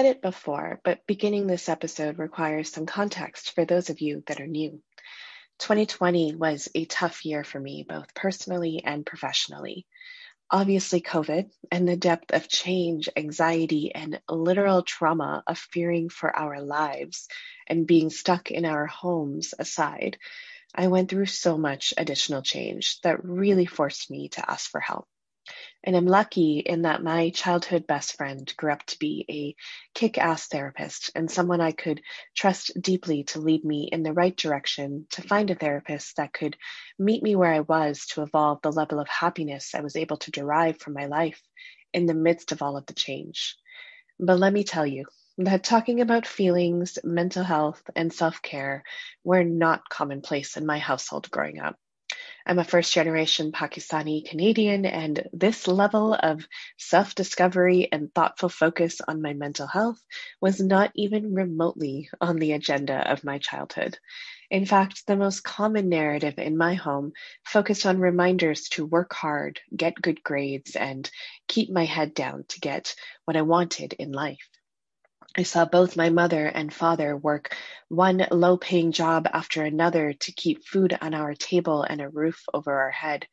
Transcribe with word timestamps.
said 0.00 0.16
it 0.16 0.22
before, 0.22 0.80
but 0.82 1.06
beginning 1.06 1.46
this 1.46 1.68
episode 1.68 2.18
requires 2.18 2.72
some 2.72 2.86
context 2.86 3.52
for 3.52 3.66
those 3.66 3.90
of 3.90 4.00
you 4.00 4.22
that 4.26 4.40
are 4.40 4.46
new. 4.46 4.80
2020 5.58 6.36
was 6.36 6.70
a 6.74 6.86
tough 6.86 7.26
year 7.26 7.44
for 7.44 7.60
me, 7.60 7.84
both 7.86 8.14
personally 8.14 8.80
and 8.82 9.04
professionally. 9.04 9.86
Obviously, 10.50 11.02
COVID 11.02 11.50
and 11.70 11.86
the 11.86 11.98
depth 11.98 12.32
of 12.32 12.48
change, 12.48 13.10
anxiety, 13.14 13.94
and 13.94 14.18
literal 14.26 14.80
trauma 14.82 15.42
of 15.46 15.58
fearing 15.58 16.08
for 16.08 16.34
our 16.34 16.62
lives 16.62 17.28
and 17.66 17.86
being 17.86 18.08
stuck 18.08 18.50
in 18.50 18.64
our 18.64 18.86
homes 18.86 19.52
aside, 19.58 20.16
I 20.74 20.86
went 20.86 21.10
through 21.10 21.26
so 21.26 21.58
much 21.58 21.92
additional 21.98 22.40
change 22.40 23.02
that 23.02 23.22
really 23.22 23.66
forced 23.66 24.10
me 24.10 24.30
to 24.30 24.50
ask 24.50 24.70
for 24.70 24.80
help. 24.80 25.06
And 25.82 25.96
I'm 25.96 26.06
lucky 26.06 26.58
in 26.58 26.82
that 26.82 27.02
my 27.02 27.30
childhood 27.30 27.86
best 27.86 28.16
friend 28.16 28.52
grew 28.56 28.72
up 28.72 28.84
to 28.86 28.98
be 28.98 29.24
a 29.30 29.54
kick 29.98 30.18
ass 30.18 30.46
therapist 30.46 31.10
and 31.14 31.30
someone 31.30 31.60
I 31.60 31.72
could 31.72 32.02
trust 32.36 32.72
deeply 32.80 33.24
to 33.24 33.40
lead 33.40 33.64
me 33.64 33.88
in 33.90 34.02
the 34.02 34.12
right 34.12 34.36
direction 34.36 35.06
to 35.12 35.22
find 35.22 35.50
a 35.50 35.54
therapist 35.54 36.16
that 36.16 36.34
could 36.34 36.56
meet 36.98 37.22
me 37.22 37.34
where 37.34 37.52
I 37.52 37.60
was 37.60 38.06
to 38.08 38.22
evolve 38.22 38.60
the 38.62 38.72
level 38.72 39.00
of 39.00 39.08
happiness 39.08 39.74
I 39.74 39.80
was 39.80 39.96
able 39.96 40.18
to 40.18 40.30
derive 40.30 40.78
from 40.78 40.92
my 40.92 41.06
life 41.06 41.40
in 41.94 42.06
the 42.06 42.14
midst 42.14 42.52
of 42.52 42.60
all 42.60 42.76
of 42.76 42.86
the 42.86 42.94
change. 42.94 43.56
But 44.18 44.38
let 44.38 44.52
me 44.52 44.64
tell 44.64 44.86
you, 44.86 45.06
that 45.38 45.64
talking 45.64 46.02
about 46.02 46.26
feelings, 46.26 46.98
mental 47.02 47.42
health, 47.42 47.82
and 47.96 48.12
self 48.12 48.42
care 48.42 48.82
were 49.24 49.44
not 49.44 49.88
commonplace 49.88 50.58
in 50.58 50.66
my 50.66 50.78
household 50.78 51.30
growing 51.30 51.58
up. 51.58 51.76
I'm 52.50 52.58
a 52.58 52.64
first 52.64 52.92
generation 52.92 53.52
Pakistani 53.52 54.28
Canadian, 54.28 54.84
and 54.84 55.22
this 55.32 55.68
level 55.68 56.14
of 56.14 56.48
self 56.76 57.14
discovery 57.14 57.88
and 57.92 58.12
thoughtful 58.12 58.48
focus 58.48 59.00
on 59.06 59.22
my 59.22 59.34
mental 59.34 59.68
health 59.68 60.02
was 60.40 60.58
not 60.58 60.90
even 60.96 61.32
remotely 61.32 62.10
on 62.20 62.40
the 62.40 62.54
agenda 62.54 63.08
of 63.08 63.22
my 63.22 63.38
childhood. 63.38 64.00
In 64.50 64.66
fact, 64.66 65.06
the 65.06 65.14
most 65.14 65.44
common 65.44 65.88
narrative 65.88 66.40
in 66.40 66.56
my 66.56 66.74
home 66.74 67.12
focused 67.44 67.86
on 67.86 68.00
reminders 68.00 68.68
to 68.70 68.84
work 68.84 69.14
hard, 69.14 69.60
get 69.76 70.02
good 70.02 70.20
grades, 70.24 70.74
and 70.74 71.08
keep 71.46 71.70
my 71.70 71.84
head 71.84 72.14
down 72.14 72.46
to 72.48 72.58
get 72.58 72.96
what 73.26 73.36
I 73.36 73.42
wanted 73.42 73.92
in 73.92 74.10
life. 74.10 74.48
I 75.36 75.44
saw 75.44 75.64
both 75.64 75.96
my 75.96 76.10
mother 76.10 76.46
and 76.46 76.74
father 76.74 77.16
work 77.16 77.56
one 77.88 78.26
low 78.32 78.56
paying 78.56 78.90
job 78.90 79.28
after 79.32 79.62
another 79.62 80.12
to 80.12 80.32
keep 80.32 80.66
food 80.66 80.96
on 81.00 81.14
our 81.14 81.34
table 81.34 81.84
and 81.84 82.00
a 82.00 82.08
roof 82.08 82.44
over 82.52 82.80
our 82.80 82.90
head. 82.90 83.28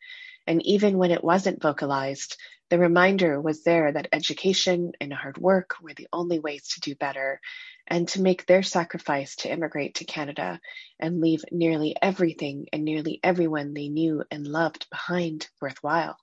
And 0.46 0.64
even 0.66 1.00
when 1.00 1.10
it 1.10 1.24
wasn't 1.24 1.62
vocalized, 1.62 2.38
the 2.70 2.78
reminder 2.78 3.42
was 3.42 3.64
there 3.64 3.92
that 3.92 4.10
education 4.12 4.92
and 5.02 5.12
hard 5.12 5.40
work 5.40 5.76
were 5.82 5.96
the 5.96 6.08
only 6.14 6.38
ways 6.38 6.68
to 6.70 6.82
do 6.82 6.94
better 6.96 7.42
and 7.88 8.08
to 8.10 8.22
make 8.22 8.46
their 8.46 8.62
sacrifice 8.62 9.36
to 9.38 9.52
immigrate 9.52 9.96
to 9.96 10.06
Canada 10.06 10.60
and 11.00 11.20
leave 11.20 11.44
nearly 11.52 11.96
everything 12.00 12.68
and 12.72 12.86
nearly 12.86 13.20
everyone 13.24 13.74
they 13.74 13.90
knew 13.90 14.24
and 14.30 14.46
loved 14.46 14.88
behind 14.92 15.48
worthwhile 15.60 16.18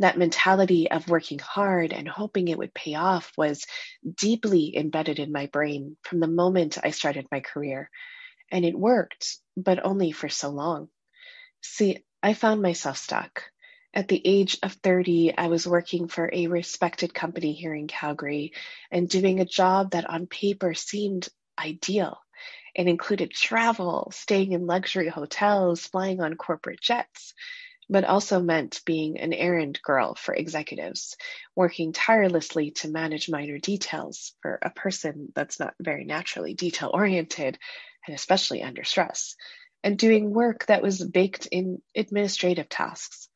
that 0.00 0.18
mentality 0.18 0.90
of 0.90 1.08
working 1.08 1.38
hard 1.38 1.92
and 1.92 2.08
hoping 2.08 2.48
it 2.48 2.58
would 2.58 2.74
pay 2.74 2.94
off 2.94 3.32
was 3.36 3.66
deeply 4.16 4.76
embedded 4.76 5.18
in 5.18 5.32
my 5.32 5.46
brain 5.46 5.96
from 6.02 6.20
the 6.20 6.26
moment 6.26 6.78
I 6.82 6.90
started 6.90 7.26
my 7.30 7.40
career. 7.40 7.90
And 8.50 8.64
it 8.64 8.78
worked, 8.78 9.38
but 9.56 9.84
only 9.84 10.12
for 10.12 10.28
so 10.28 10.50
long. 10.50 10.88
See, 11.62 12.04
I 12.22 12.34
found 12.34 12.62
myself 12.62 12.98
stuck. 12.98 13.44
At 13.94 14.08
the 14.08 14.20
age 14.24 14.58
of 14.62 14.72
30, 14.72 15.34
I 15.38 15.46
was 15.46 15.68
working 15.68 16.08
for 16.08 16.28
a 16.32 16.48
respected 16.48 17.14
company 17.14 17.52
here 17.52 17.74
in 17.74 17.86
Calgary 17.86 18.52
and 18.90 19.08
doing 19.08 19.38
a 19.40 19.44
job 19.44 19.92
that 19.92 20.10
on 20.10 20.26
paper 20.26 20.74
seemed 20.74 21.28
ideal. 21.58 22.18
It 22.74 22.88
included 22.88 23.30
travel, 23.30 24.10
staying 24.12 24.50
in 24.50 24.66
luxury 24.66 25.08
hotels, 25.08 25.86
flying 25.86 26.20
on 26.20 26.34
corporate 26.34 26.80
jets 26.80 27.34
but 27.88 28.04
also 28.04 28.40
meant 28.40 28.80
being 28.84 29.18
an 29.18 29.32
errand 29.32 29.80
girl 29.82 30.14
for 30.14 30.34
executives, 30.34 31.16
working 31.54 31.92
tirelessly 31.92 32.70
to 32.70 32.88
manage 32.88 33.28
minor 33.28 33.58
details 33.58 34.32
for 34.42 34.58
a 34.62 34.70
person 34.70 35.32
that's 35.34 35.60
not 35.60 35.74
very 35.80 36.04
naturally 36.04 36.54
detail 36.54 36.90
oriented 36.92 37.58
and 38.06 38.14
especially 38.14 38.62
under 38.62 38.84
stress, 38.84 39.36
and 39.82 39.98
doing 39.98 40.32
work 40.32 40.66
that 40.66 40.82
was 40.82 41.02
baked 41.02 41.46
in 41.46 41.80
administrative 41.94 42.68
tasks. 42.68 43.28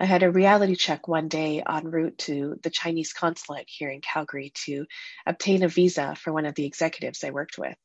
I 0.00 0.04
had 0.04 0.24
a 0.24 0.30
reality 0.30 0.74
check 0.74 1.06
one 1.06 1.28
day 1.28 1.62
en 1.68 1.84
route 1.84 2.18
to 2.18 2.56
the 2.62 2.70
Chinese 2.70 3.12
consulate 3.12 3.68
here 3.68 3.88
in 3.88 4.00
Calgary 4.00 4.52
to 4.64 4.86
obtain 5.24 5.62
a 5.62 5.68
visa 5.68 6.16
for 6.16 6.32
one 6.32 6.46
of 6.46 6.54
the 6.56 6.66
executives 6.66 7.22
I 7.22 7.30
worked 7.30 7.56
with. 7.56 7.76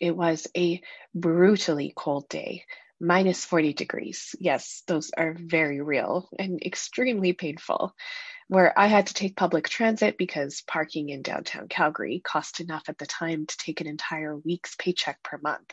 It 0.00 0.16
was 0.16 0.48
a 0.56 0.80
brutally 1.14 1.92
cold 1.94 2.28
day 2.28 2.64
minus 3.00 3.44
40 3.44 3.72
degrees. 3.72 4.34
Yes, 4.38 4.82
those 4.86 5.10
are 5.16 5.34
very 5.38 5.80
real 5.80 6.28
and 6.38 6.62
extremely 6.62 7.32
painful. 7.32 7.94
Where 8.48 8.76
I 8.76 8.88
had 8.88 9.06
to 9.06 9.14
take 9.14 9.36
public 9.36 9.68
transit 9.68 10.18
because 10.18 10.62
parking 10.66 11.08
in 11.08 11.22
downtown 11.22 11.68
Calgary 11.68 12.20
cost 12.22 12.58
enough 12.58 12.88
at 12.88 12.98
the 12.98 13.06
time 13.06 13.46
to 13.46 13.56
take 13.56 13.80
an 13.80 13.86
entire 13.86 14.36
week's 14.36 14.74
paycheck 14.74 15.22
per 15.22 15.38
month. 15.38 15.72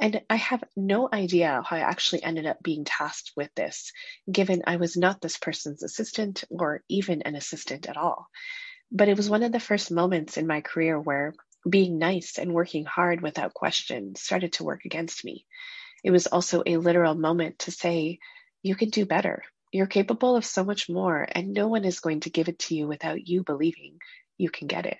And 0.00 0.22
I 0.30 0.36
have 0.36 0.64
no 0.76 1.08
idea 1.12 1.62
how 1.66 1.76
I 1.76 1.80
actually 1.80 2.22
ended 2.22 2.46
up 2.46 2.62
being 2.62 2.84
tasked 2.84 3.32
with 3.36 3.54
this, 3.54 3.92
given 4.30 4.62
I 4.66 4.76
was 4.76 4.96
not 4.96 5.20
this 5.20 5.38
person's 5.38 5.82
assistant 5.82 6.44
or 6.50 6.82
even 6.88 7.22
an 7.22 7.34
assistant 7.34 7.88
at 7.88 7.96
all. 7.96 8.28
But 8.90 9.08
it 9.08 9.16
was 9.16 9.28
one 9.28 9.42
of 9.42 9.52
the 9.52 9.60
first 9.60 9.90
moments 9.90 10.36
in 10.36 10.46
my 10.46 10.60
career 10.60 10.98
where 10.98 11.34
being 11.68 11.98
nice 11.98 12.38
and 12.38 12.54
working 12.54 12.84
hard 12.84 13.20
without 13.20 13.54
question 13.54 14.14
started 14.14 14.54
to 14.54 14.64
work 14.64 14.84
against 14.84 15.24
me. 15.24 15.44
It 16.04 16.10
was 16.10 16.26
also 16.26 16.62
a 16.64 16.76
literal 16.76 17.14
moment 17.14 17.60
to 17.60 17.70
say, 17.70 18.18
you 18.62 18.74
can 18.74 18.90
do 18.90 19.06
better. 19.06 19.42
You're 19.72 19.86
capable 19.86 20.36
of 20.36 20.44
so 20.44 20.64
much 20.64 20.88
more, 20.88 21.26
and 21.30 21.52
no 21.52 21.68
one 21.68 21.84
is 21.84 22.00
going 22.00 22.20
to 22.20 22.30
give 22.30 22.48
it 22.48 22.58
to 22.60 22.74
you 22.74 22.86
without 22.86 23.26
you 23.26 23.42
believing 23.42 23.98
you 24.36 24.50
can 24.50 24.66
get 24.66 24.86
it. 24.86 24.98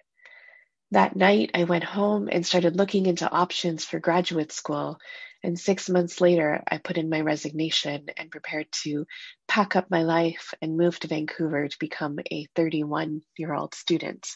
That 0.91 1.17
night, 1.17 1.51
I 1.55 1.65
went 1.65 1.85
home 1.85 2.29
and 2.33 2.47
started 2.47 2.77
looking 2.77 3.07
into 3.07 3.31
options 3.31 3.85
for 3.85 4.01
graduate 4.01 4.53
school. 4.53 4.99
And 5.43 5.59
six 5.59 5.89
months 5.89 6.21
later, 6.21 6.63
I 6.67 6.79
put 6.79 6.97
in 6.97 7.11
my 7.11 7.21
resignation 7.21 8.07
and 8.17 8.31
prepared 8.31 8.67
to 8.83 9.07
pack 9.47 9.77
up 9.77 9.91
my 9.91 10.03
life 10.03 10.55
and 10.61 10.77
move 10.77 10.99
to 11.01 11.09
Vancouver 11.09 11.69
to 11.69 11.79
become 11.79 12.19
a 12.31 12.47
31 12.57 13.21
year 13.37 13.53
old 13.55 13.75
student. 13.75 14.29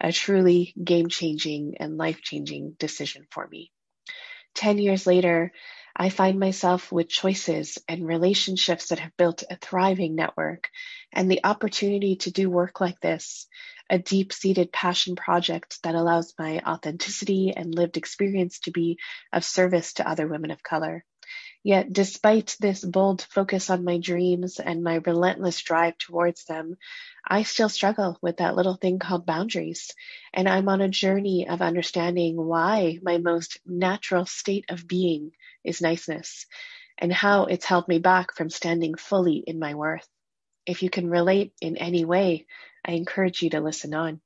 A 0.00 0.12
truly 0.12 0.74
game 0.82 1.08
changing 1.08 1.76
and 1.78 1.96
life 1.96 2.20
changing 2.20 2.74
decision 2.78 3.26
for 3.30 3.46
me. 3.46 3.70
10 4.54 4.78
years 4.78 5.06
later, 5.06 5.52
I 5.94 6.08
find 6.08 6.40
myself 6.40 6.90
with 6.90 7.08
choices 7.08 7.78
and 7.86 8.06
relationships 8.06 8.88
that 8.88 8.98
have 8.98 9.16
built 9.16 9.44
a 9.50 9.56
thriving 9.56 10.14
network 10.14 10.70
and 11.12 11.30
the 11.30 11.44
opportunity 11.44 12.16
to 12.16 12.30
do 12.30 12.48
work 12.48 12.80
like 12.80 12.98
this, 13.00 13.46
a 13.90 13.98
deep 13.98 14.32
seated 14.32 14.72
passion 14.72 15.16
project 15.16 15.82
that 15.82 15.94
allows 15.94 16.34
my 16.38 16.60
authenticity 16.60 17.52
and 17.54 17.74
lived 17.74 17.98
experience 17.98 18.60
to 18.60 18.70
be 18.70 18.98
of 19.32 19.44
service 19.44 19.92
to 19.94 20.08
other 20.08 20.26
women 20.26 20.50
of 20.50 20.62
color. 20.62 21.04
Yet, 21.62 21.92
despite 21.92 22.56
this 22.58 22.84
bold 22.84 23.22
focus 23.22 23.70
on 23.70 23.84
my 23.84 23.98
dreams 23.98 24.58
and 24.58 24.82
my 24.82 24.96
relentless 24.96 25.60
drive 25.60 25.96
towards 25.98 26.44
them, 26.44 26.76
I 27.24 27.44
still 27.44 27.68
struggle 27.68 28.18
with 28.20 28.38
that 28.38 28.56
little 28.56 28.74
thing 28.74 28.98
called 28.98 29.26
boundaries. 29.26 29.92
And 30.34 30.48
I'm 30.48 30.68
on 30.68 30.80
a 30.80 30.88
journey 30.88 31.46
of 31.48 31.62
understanding 31.62 32.36
why 32.36 32.98
my 33.02 33.18
most 33.18 33.60
natural 33.64 34.26
state 34.26 34.64
of 34.70 34.88
being 34.88 35.32
is 35.64 35.80
niceness 35.80 36.46
and 36.98 37.12
how 37.12 37.44
it's 37.46 37.64
held 37.64 37.88
me 37.88 37.98
back 37.98 38.34
from 38.34 38.50
standing 38.50 38.94
fully 38.94 39.42
in 39.46 39.58
my 39.58 39.74
worth. 39.74 40.06
If 40.66 40.82
you 40.82 40.90
can 40.90 41.10
relate 41.10 41.52
in 41.60 41.76
any 41.76 42.04
way, 42.04 42.46
I 42.84 42.92
encourage 42.92 43.42
you 43.42 43.50
to 43.50 43.60
listen 43.60 43.94
on. 43.94 44.20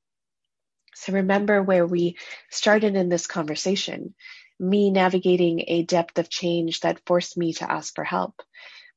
So 0.95 1.13
remember 1.13 1.61
where 1.61 1.85
we 1.85 2.17
started 2.49 2.95
in 2.95 3.09
this 3.09 3.27
conversation 3.27 4.15
me 4.59 4.89
navigating 4.89 5.63
a 5.67 5.83
depth 5.83 6.17
of 6.17 6.29
change 6.29 6.79
that 6.79 7.05
forced 7.05 7.37
me 7.37 7.53
to 7.53 7.71
ask 7.71 7.93
for 7.93 8.03
help. 8.03 8.41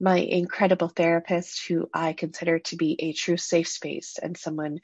My 0.00 0.16
incredible 0.16 0.88
therapist, 0.88 1.66
who 1.66 1.90
I 1.92 2.14
consider 2.14 2.58
to 2.60 2.76
be 2.76 2.96
a 2.98 3.12
true 3.12 3.36
safe 3.36 3.68
space 3.68 4.18
and 4.22 4.36
someone 4.36 4.80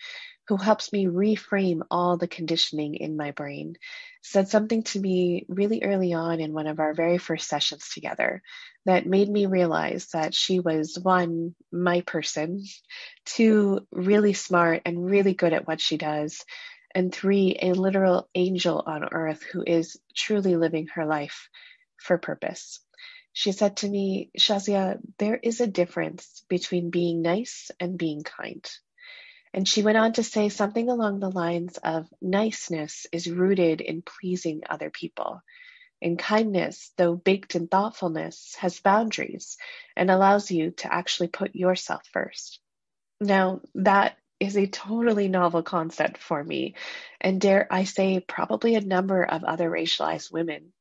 who 0.48 0.56
helps 0.56 0.92
me 0.92 1.06
reframe 1.06 1.82
all 1.90 2.16
the 2.16 2.28
conditioning 2.28 2.94
in 2.94 3.16
my 3.16 3.32
brain, 3.32 3.76
said 4.22 4.48
something 4.48 4.82
to 4.84 5.00
me 5.00 5.44
really 5.48 5.82
early 5.82 6.12
on 6.14 6.40
in 6.40 6.52
one 6.52 6.66
of 6.66 6.78
our 6.78 6.94
very 6.94 7.18
first 7.18 7.48
sessions 7.48 7.88
together 7.92 8.42
that 8.84 9.06
made 9.06 9.28
me 9.28 9.46
realize 9.46 10.06
that 10.12 10.34
she 10.34 10.60
was 10.60 10.98
one, 10.98 11.54
my 11.72 12.00
person, 12.02 12.64
two, 13.24 13.86
really 13.90 14.32
smart 14.32 14.82
and 14.86 15.04
really 15.04 15.34
good 15.34 15.52
at 15.52 15.66
what 15.66 15.80
she 15.80 15.96
does, 15.96 16.44
and 16.94 17.12
three, 17.12 17.58
a 17.60 17.72
literal 17.72 18.28
angel 18.34 18.82
on 18.86 19.08
earth 19.12 19.42
who 19.42 19.62
is 19.66 19.98
truly 20.14 20.56
living 20.56 20.86
her 20.94 21.04
life 21.04 21.48
for 21.96 22.18
purpose. 22.18 22.80
She 23.32 23.52
said 23.52 23.78
to 23.78 23.88
me, 23.88 24.30
Shahzia, 24.38 24.98
there 25.18 25.36
is 25.36 25.60
a 25.60 25.66
difference 25.66 26.42
between 26.48 26.90
being 26.90 27.20
nice 27.20 27.70
and 27.78 27.98
being 27.98 28.22
kind. 28.22 28.64
And 29.56 29.66
she 29.66 29.82
went 29.82 29.96
on 29.96 30.12
to 30.12 30.22
say 30.22 30.50
something 30.50 30.90
along 30.90 31.18
the 31.18 31.30
lines 31.30 31.78
of 31.78 32.06
niceness 32.20 33.06
is 33.10 33.28
rooted 33.28 33.80
in 33.80 34.02
pleasing 34.02 34.60
other 34.68 34.90
people. 34.90 35.40
And 36.02 36.18
kindness, 36.18 36.92
though 36.98 37.16
baked 37.16 37.54
in 37.54 37.66
thoughtfulness, 37.66 38.54
has 38.58 38.80
boundaries 38.80 39.56
and 39.96 40.10
allows 40.10 40.50
you 40.50 40.72
to 40.72 40.92
actually 40.92 41.28
put 41.28 41.56
yourself 41.56 42.02
first. 42.12 42.60
Now, 43.18 43.62
that 43.76 44.18
is 44.38 44.58
a 44.58 44.66
totally 44.66 45.28
novel 45.28 45.62
concept 45.62 46.18
for 46.18 46.44
me, 46.44 46.74
and 47.18 47.40
dare 47.40 47.66
I 47.70 47.84
say, 47.84 48.20
probably 48.20 48.74
a 48.74 48.82
number 48.82 49.24
of 49.24 49.42
other 49.42 49.70
racialized 49.70 50.30
women. 50.30 50.74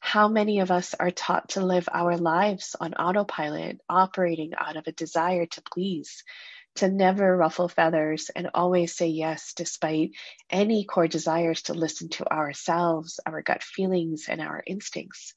How 0.00 0.26
many 0.26 0.58
of 0.58 0.72
us 0.72 0.94
are 0.94 1.12
taught 1.12 1.50
to 1.50 1.64
live 1.64 1.88
our 1.92 2.16
lives 2.16 2.74
on 2.80 2.94
autopilot, 2.94 3.80
operating 3.88 4.54
out 4.58 4.76
of 4.76 4.88
a 4.88 4.92
desire 4.92 5.46
to 5.46 5.62
please, 5.62 6.24
to 6.78 6.88
never 6.88 7.36
ruffle 7.36 7.68
feathers 7.68 8.30
and 8.34 8.50
always 8.54 8.94
say 8.94 9.08
yes 9.08 9.52
despite 9.54 10.12
any 10.50 10.84
core 10.84 11.08
desires 11.08 11.62
to 11.62 11.74
listen 11.74 12.08
to 12.08 12.32
ourselves, 12.32 13.20
our 13.26 13.42
gut 13.42 13.62
feelings, 13.62 14.26
and 14.28 14.40
our 14.40 14.62
instincts. 14.66 15.34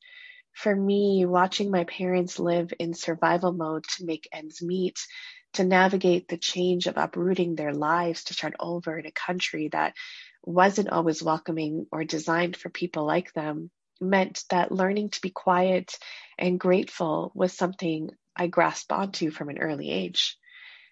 For 0.54 0.76
me, 0.76 1.26
watching 1.26 1.72
my 1.72 1.86
parents 1.86 2.40
live 2.40 2.74
in 2.78 2.94
survival 2.94 3.54
mode 3.54 3.86
to 3.98 4.06
make 4.06 4.28
ends 4.32 4.62
meet, 4.62 5.00
to 5.54 5.64
navigate 5.64 6.28
the 6.28 6.38
change 6.38 6.88
of 6.88 6.98
uprooting 6.98 7.56
their 7.56 7.74
lives 7.74 8.26
to 8.26 8.34
start 8.34 8.54
over 8.60 8.98
in 9.00 9.06
a 9.06 9.12
country 9.12 9.70
that 9.72 9.94
wasn't 10.44 10.90
always 10.90 11.24
welcoming 11.24 11.88
or 11.92 12.04
designed 12.04 12.56
for 12.56 12.70
people 12.70 13.06
like 13.06 13.34
them, 13.34 13.72
meant 14.00 14.44
that 14.50 14.72
learning 14.72 15.10
to 15.10 15.22
be 15.22 15.30
quiet 15.32 15.98
and 16.38 16.60
grateful 16.60 17.32
was 17.34 17.54
something 17.54 18.10
I 18.36 18.48
grasped 18.48 18.92
onto 18.92 19.32
from 19.32 19.50
an 19.50 19.58
early 19.58 19.90
age. 19.90 20.38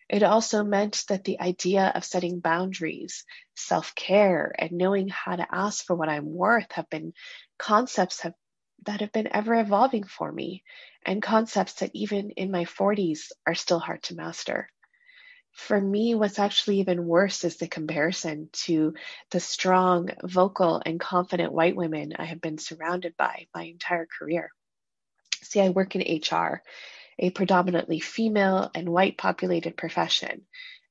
It 0.10 0.24
also 0.24 0.64
meant 0.64 1.06
that 1.08 1.24
the 1.24 1.40
idea 1.40 1.92
of 1.94 2.04
setting 2.04 2.40
boundaries, 2.40 3.26
self 3.56 3.94
care, 3.94 4.54
and 4.58 4.72
knowing 4.72 5.08
how 5.08 5.36
to 5.36 5.48
ask 5.54 5.86
for 5.86 5.96
what 5.96 6.10
I'm 6.10 6.34
worth 6.34 6.72
have 6.72 6.90
been 6.90 7.14
concepts 7.60 8.22
have, 8.22 8.34
that 8.86 9.02
have 9.02 9.12
been 9.12 9.30
ever 9.32 9.54
evolving 9.54 10.06
for 10.06 10.32
me, 10.32 10.64
and 11.06 11.22
concepts 11.22 11.74
that 11.74 11.92
even 11.94 12.32
in 12.32 12.50
my 12.50 12.66
40s 12.66 13.32
are 13.46 13.54
still 13.54 13.80
hard 13.80 14.02
to 14.04 14.16
master. 14.16 14.72
For 15.52 15.80
me, 15.80 16.16
what's 16.16 16.40
actually 16.40 16.80
even 16.80 17.06
worse 17.06 17.44
is 17.44 17.58
the 17.58 17.68
comparison 17.68 18.50
to 18.66 18.96
the 19.30 19.40
strong, 19.40 20.10
vocal, 20.24 20.82
and 20.84 21.00
confident 21.00 21.54
white 21.54 21.76
women 21.76 22.14
I 22.18 22.26
have 22.26 22.42
been 22.42 22.58
surrounded 22.58 23.16
by 23.16 23.48
my 23.54 23.64
entire 23.66 24.08
career. 24.08 24.52
See, 25.44 25.62
I 25.62 25.70
work 25.70 25.96
in 25.96 26.02
HR 26.02 26.64
a 27.20 27.30
predominantly 27.30 28.00
female 28.00 28.72
and 28.74 28.90
white 28.90 29.18
populated 29.18 29.78
profession. 29.78 30.42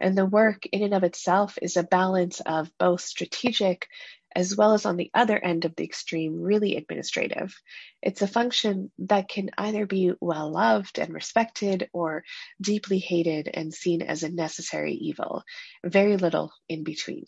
And 0.01 0.17
the 0.17 0.27
work 0.27 0.67
in 0.67 0.83
and 0.83 0.95
of 0.95 1.03
itself 1.03 1.59
is 1.61 1.77
a 1.77 1.83
balance 1.83 2.41
of 2.41 2.71
both 2.79 3.01
strategic 3.01 3.89
as 4.35 4.57
well 4.57 4.75
as 4.75 4.87
on 4.87 4.97
the 4.97 5.11
other 5.15 5.39
end 5.39 5.65
of 5.65 5.75
the 5.77 5.85
extreme, 5.85 6.41
really 6.41 6.77
administrative. 6.77 7.55
It's 8.03 8.23
a 8.23 8.29
function 8.29 8.91
that 8.99 9.29
can 9.29 9.51
either 9.59 9.87
be 9.87 10.13
well 10.21 10.51
loved 10.51 10.99
and 10.99 11.13
respected 11.13 11.89
or 11.93 12.25
deeply 12.61 12.99
hated 12.99 13.49
and 13.53 13.73
seen 13.73 14.03
as 14.03 14.23
a 14.23 14.29
necessary 14.29 14.95
evil, 14.95 15.43
very 15.85 16.17
little 16.17 16.53
in 16.69 16.85
between. 16.85 17.25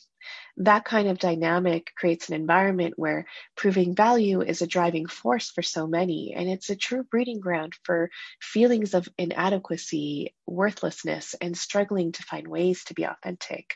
That 0.58 0.84
kind 0.84 1.08
of 1.08 1.18
dynamic 1.18 1.90
creates 1.96 2.28
an 2.28 2.34
environment 2.34 2.94
where 2.96 3.26
proving 3.56 3.94
value 3.94 4.42
is 4.42 4.60
a 4.60 4.66
driving 4.66 5.06
force 5.06 5.50
for 5.50 5.62
so 5.62 5.86
many, 5.86 6.34
and 6.36 6.48
it's 6.48 6.70
a 6.70 6.76
true 6.76 7.02
breeding 7.02 7.40
ground 7.40 7.74
for 7.84 8.10
feelings 8.40 8.94
of 8.94 9.08
inadequacy, 9.16 10.34
worthlessness, 10.46 11.34
and 11.40 11.56
struggling 11.56 12.12
to 12.12 12.22
find 12.22 12.46
ways 12.46 12.84
to 12.84 12.94
be 12.94 13.04
authentic 13.04 13.74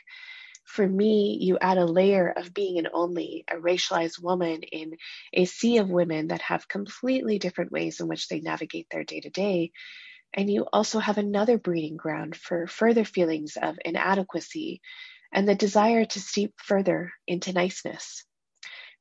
for 0.65 0.87
me, 0.87 1.37
you 1.39 1.57
add 1.59 1.77
a 1.77 1.85
layer 1.85 2.29
of 2.29 2.53
being 2.53 2.79
an 2.79 2.87
only, 2.93 3.45
a 3.49 3.55
racialized 3.55 4.21
woman 4.21 4.63
in 4.63 4.97
a 5.33 5.45
sea 5.45 5.77
of 5.77 5.89
women 5.89 6.27
that 6.27 6.41
have 6.41 6.67
completely 6.67 7.39
different 7.39 7.71
ways 7.71 7.99
in 7.99 8.07
which 8.07 8.27
they 8.27 8.39
navigate 8.39 8.87
their 8.89 9.03
day 9.03 9.21
to 9.21 9.29
day. 9.29 9.71
And 10.33 10.49
you 10.49 10.67
also 10.73 10.99
have 10.99 11.17
another 11.17 11.57
breeding 11.57 11.97
ground 11.97 12.35
for 12.35 12.67
further 12.67 13.05
feelings 13.05 13.57
of 13.61 13.77
inadequacy 13.85 14.81
and 15.31 15.47
the 15.47 15.55
desire 15.55 16.05
to 16.05 16.19
steep 16.19 16.53
further 16.57 17.13
into 17.27 17.53
niceness. 17.53 18.25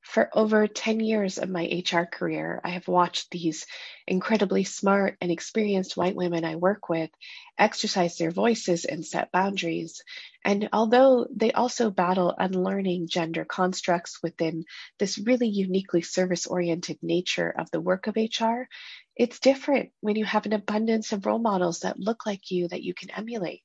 For 0.05 0.29
over 0.33 0.69
10 0.69 1.01
years 1.01 1.39
of 1.39 1.49
my 1.49 1.65
HR 1.65 2.05
career, 2.05 2.61
I 2.63 2.71
have 2.71 2.87
watched 2.87 3.31
these 3.31 3.67
incredibly 4.07 4.63
smart 4.63 5.17
and 5.21 5.33
experienced 5.33 5.97
white 5.97 6.15
women 6.15 6.45
I 6.45 6.57
work 6.57 6.89
with 6.89 7.11
exercise 7.59 8.17
their 8.17 8.31
voices 8.31 8.85
and 8.85 9.05
set 9.05 9.33
boundaries. 9.33 10.03
And 10.45 10.69
although 10.73 11.27
they 11.35 11.53
also 11.53 11.91
battle 11.91 12.35
unlearning 12.37 13.09
gender 13.09 13.45
constructs 13.45 14.23
within 14.23 14.65
this 14.99 15.19
really 15.19 15.49
uniquely 15.49 16.03
service 16.03 16.47
oriented 16.47 16.99
nature 17.03 17.51
of 17.51 17.71
the 17.71 17.81
work 17.81 18.07
of 18.07 18.17
HR, 18.17 18.69
it's 19.17 19.41
different 19.41 19.91
when 20.01 20.17
you 20.17 20.27
have 20.27 20.47
an 20.47 20.53
abundance 20.53 21.13
of 21.13 21.27
role 21.27 21.39
models 21.39 21.81
that 21.81 21.99
look 21.99 22.27
like 22.27 22.51
you 22.51 22.69
that 22.69 22.83
you 22.83 22.95
can 22.95 23.11
emulate. 23.11 23.63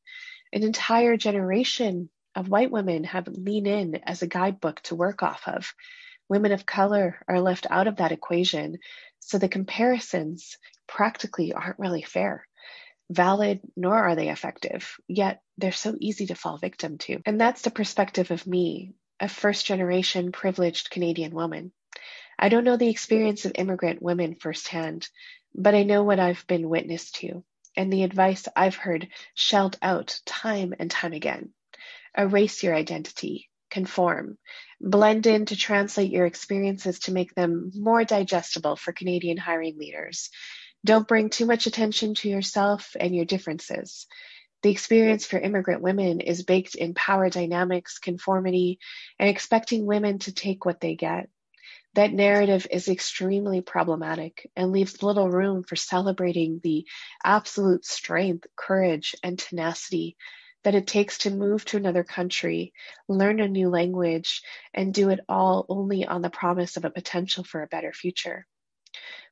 An 0.54 0.64
entire 0.64 1.18
generation 1.18 2.10
of 2.34 2.50
white 2.50 2.72
women 2.72 3.04
have 3.04 3.28
Lean 3.28 3.68
In 3.68 3.96
as 4.04 4.22
a 4.22 4.28
guidebook 4.28 4.82
to 4.84 4.96
work 4.96 5.22
off 5.22 5.48
of. 5.48 5.74
Women 6.30 6.52
of 6.52 6.66
color 6.66 7.20
are 7.28 7.42
left 7.42 7.68
out 7.70 7.88
of 7.88 7.98
that 7.98 8.12
equation, 8.12 8.78
so 9.20 9.38
the 9.38 9.50
comparisons 9.50 10.58
practically 10.88 11.54
aren't 11.54 11.80
really 11.80 12.04
fair, 12.04 12.48
valid, 13.10 13.60
nor 13.76 13.98
are 13.98 14.16
they 14.16 14.30
effective, 14.30 14.96
yet 15.08 15.42
they're 15.58 15.72
so 15.72 15.96
easy 16.00 16.28
to 16.28 16.36
fall 16.36 16.58
victim 16.58 16.98
to. 17.00 17.20
And 17.26 17.42
that's 17.42 17.64
the 17.64 17.72
perspective 17.72 18.32
of 18.32 18.48
me, 18.48 18.94
a 19.20 19.28
first 19.28 19.66
generation 19.66 20.32
privileged 20.32 20.92
Canadian 20.92 21.34
woman. 21.34 21.72
I 22.38 22.50
don't 22.50 22.64
know 22.64 22.78
the 22.78 22.90
experience 22.90 23.46
of 23.46 23.52
immigrant 23.56 24.02
women 24.02 24.36
firsthand, 24.36 25.10
but 25.54 25.76
I 25.76 25.84
know 25.84 26.04
what 26.04 26.20
I've 26.20 26.46
been 26.48 26.70
witness 26.70 27.12
to 27.12 27.44
and 27.76 27.92
the 27.92 28.04
advice 28.04 28.48
I've 28.56 28.76
heard 28.76 29.08
shelled 29.34 29.78
out 29.82 30.20
time 30.26 30.74
and 30.78 30.92
time 30.92 31.14
again. 31.14 31.54
Erase 32.18 32.64
your 32.64 32.76
identity, 32.76 33.50
conform, 33.70 34.38
blend 34.82 35.28
in 35.28 35.46
to 35.46 35.56
translate 35.56 36.12
your 36.12 36.26
experiences 36.26 37.00
to 37.00 37.12
make 37.12 37.36
them 37.36 37.72
more 37.76 38.04
digestible 38.04 38.76
for 38.76 38.94
Canadian 38.94 39.38
hiring 39.38 39.78
leaders. 39.78 40.30
Don't 40.86 41.08
bring 41.08 41.30
too 41.30 41.46
much 41.46 41.68
attention 41.68 42.16
to 42.16 42.30
yourself 42.30 42.96
and 43.00 43.16
your 43.16 43.26
differences. 43.26 44.08
The 44.62 44.72
experience 44.72 45.26
for 45.26 45.40
immigrant 45.40 45.82
women 45.82 46.20
is 46.20 46.44
baked 46.44 46.76
in 46.76 46.94
power 46.94 47.30
dynamics, 47.30 47.98
conformity, 48.00 48.80
and 49.18 49.30
expecting 49.30 49.86
women 49.86 50.20
to 50.20 50.34
take 50.34 50.66
what 50.66 50.82
they 50.82 50.96
get. 50.96 51.30
That 51.96 52.14
narrative 52.14 52.68
is 52.70 52.88
extremely 52.88 53.62
problematic 53.62 54.50
and 54.56 54.72
leaves 54.72 55.02
little 55.02 55.30
room 55.30 55.64
for 55.64 55.76
celebrating 55.76 56.60
the 56.62 56.86
absolute 57.24 57.86
strength, 57.86 58.48
courage, 58.56 59.16
and 59.24 59.40
tenacity 59.40 60.16
that 60.64 60.76
it 60.76 60.88
takes 60.88 61.20
to 61.20 61.32
move 61.32 61.66
to 61.66 61.78
another 61.78 62.04
country, 62.04 62.74
learn 63.08 63.40
a 63.40 63.48
new 63.48 63.70
language, 63.70 64.42
and 64.74 64.94
do 64.94 65.10
it 65.10 65.20
all 65.30 65.66
only 65.70 66.06
on 66.06 66.22
the 66.22 66.30
promise 66.30 66.78
of 66.78 66.86
a 66.86 66.90
potential 66.90 67.44
for 67.44 67.62
a 67.62 67.68
better 67.68 67.94
future. 67.94 68.46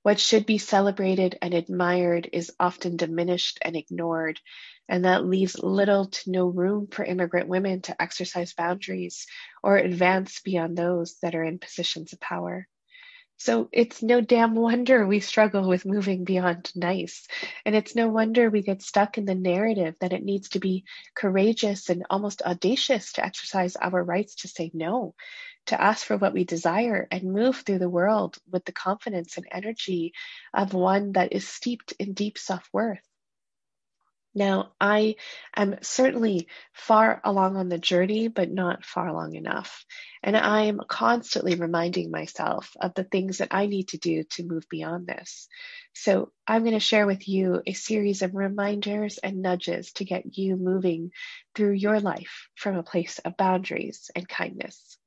What 0.03 0.19
should 0.19 0.46
be 0.46 0.57
celebrated 0.57 1.38
and 1.41 1.53
admired 1.53 2.29
is 2.31 2.53
often 2.60 2.96
diminished 2.96 3.60
and 3.62 3.75
ignored, 3.75 4.39
and 4.88 5.03
that 5.03 5.25
leaves 5.25 5.60
little 5.60 6.05
to 6.05 6.31
no 6.31 6.48
room 6.48 6.88
for 6.88 7.03
immigrant 7.03 7.50
women 7.50 7.81
to 7.81 8.01
exercise 8.01 8.53
boundaries 8.53 9.25
or 9.63 9.77
advance 9.77 10.39
beyond 10.41 10.77
those 10.77 11.17
that 11.22 11.36
are 11.36 11.43
in 11.43 11.60
positions 11.60 12.13
of 12.13 12.19
power. 12.19 12.67
So 13.38 13.70
it's 13.72 14.03
no 14.03 14.20
damn 14.22 14.53
wonder 14.56 15.06
we 15.08 15.20
struggle 15.22 15.67
with 15.67 15.86
moving 15.86 16.24
beyond 16.24 16.72
nice. 16.75 17.27
And 17.65 17.75
it's 17.75 17.96
no 17.96 18.10
wonder 18.10 18.50
we 18.50 18.62
get 18.62 18.82
stuck 18.82 19.17
in 19.17 19.25
the 19.25 19.36
narrative 19.36 19.96
that 20.01 20.12
it 20.13 20.24
needs 20.24 20.50
to 20.50 20.60
be 20.60 20.84
courageous 21.15 21.89
and 21.89 22.06
almost 22.10 22.41
audacious 22.41 23.13
to 23.13 23.25
exercise 23.25 23.75
our 23.77 24.03
rights 24.03 24.36
to 24.41 24.48
say 24.50 24.72
no, 24.74 25.15
to 25.67 25.82
ask 25.82 26.06
for 26.06 26.17
what 26.17 26.34
we 26.34 26.44
desire 26.44 27.08
and 27.12 27.24
move 27.32 27.58
through 27.58 27.79
the 27.79 27.89
world 27.89 28.38
with 28.51 28.65
the 28.65 28.74
confidence 28.74 29.38
and 29.38 29.48
energy 29.51 30.13
of 30.53 30.74
one 30.74 31.13
that 31.13 31.32
is 31.34 31.48
steeped 31.48 31.94
in 31.94 32.13
deep 32.13 32.38
self 32.38 32.67
worth. 32.74 33.07
Now, 34.38 34.74
I 34.79 35.15
am 35.56 35.79
certainly 35.82 36.48
far 36.72 37.20
along 37.24 37.58
on 37.58 37.70
the 37.70 37.79
journey, 37.79 38.27
but 38.27 38.51
not 38.51 38.86
far 38.86 39.08
along 39.08 39.34
enough. 39.34 39.84
And 40.22 40.38
I 40.38 40.65
am 40.65 40.79
constantly 40.88 41.56
reminding 41.56 42.12
myself 42.12 42.77
of 42.79 42.94
the 42.94 43.03
things 43.03 43.39
that 43.39 43.48
I 43.50 43.65
need 43.65 43.88
to 43.88 43.98
do 43.98 44.25
to 44.36 44.44
move 44.44 44.70
beyond 44.70 45.08
this. 45.08 45.48
So, 45.94 46.32
I'm 46.46 46.62
going 46.62 46.75
to 46.75 46.79
share 46.79 47.08
with 47.08 47.27
you 47.27 47.63
a 47.65 47.74
series 47.74 48.22
of 48.22 48.36
reminders 48.36 49.17
and 49.17 49.41
nudges 49.41 49.91
to 49.94 50.06
get 50.06 50.38
you 50.38 50.56
moving 50.56 51.10
through 51.56 51.74
your 51.74 52.00
life 52.00 52.48
from 52.53 52.75
a 52.77 52.84
place 52.84 53.17
of 53.17 53.38
boundaries 53.38 54.12
and 54.15 54.29
kindness. 54.29 55.00